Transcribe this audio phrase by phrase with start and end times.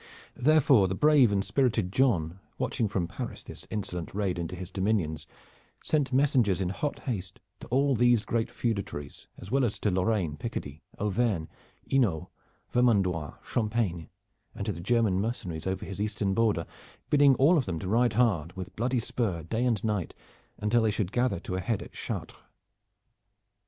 [0.35, 5.27] Therefore the brave and spirited John, watching from Paris this insolent raid into his dominions,
[5.83, 10.37] sent messengers in hot haste to all these great feudatories as well as to Lorraine,
[10.37, 11.45] Picardy, Auvergne,
[11.87, 12.31] Hainault,
[12.73, 14.09] Vermandois, Champagne,
[14.55, 16.65] and to the German mercenaries over his eastern border,
[17.11, 20.15] bidding all of them to ride hard, with bloody spur, day and night,
[20.57, 22.35] until they should gather to a head at Chartres.